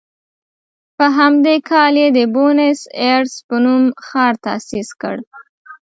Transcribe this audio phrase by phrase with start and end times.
[0.97, 5.15] په همدې کال یې د بونیس ایرس په نوم ښار تاسیس کړ.